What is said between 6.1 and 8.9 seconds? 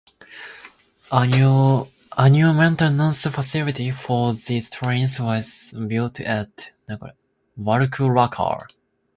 at Wulkuraka.